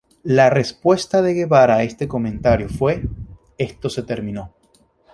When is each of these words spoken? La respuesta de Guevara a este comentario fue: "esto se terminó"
La 0.23 0.49
respuesta 0.49 1.21
de 1.21 1.35
Guevara 1.35 1.75
a 1.75 1.83
este 1.83 2.07
comentario 2.07 2.67
fue: 2.69 3.03
"esto 3.59 3.87
se 3.87 4.01
terminó" 4.01 4.55